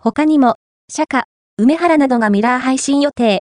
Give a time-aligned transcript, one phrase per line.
[0.00, 0.54] 他にも、
[0.88, 1.24] 釈迦、
[1.56, 3.36] 梅原などがミラー配信予定。